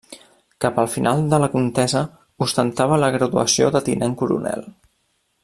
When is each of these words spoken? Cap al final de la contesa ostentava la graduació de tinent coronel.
Cap 0.63 0.79
al 0.83 0.87
final 0.93 1.21
de 1.33 1.39
la 1.43 1.49
contesa 1.55 2.01
ostentava 2.47 2.99
la 3.05 3.11
graduació 3.17 3.71
de 3.77 3.83
tinent 3.91 4.17
coronel. 4.25 4.67